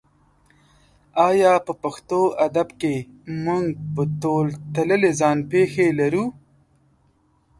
ایا 1.29 1.53
په 1.65 1.73
پښتو 1.83 2.21
ادب 2.47 2.67
کې 2.81 2.93
موږ 3.43 3.65
په 3.93 4.03
تول 4.21 4.47
تللې 4.73 5.11
ځان 5.19 5.37
پېښې 5.51 5.87
لرو؟ 5.99 6.25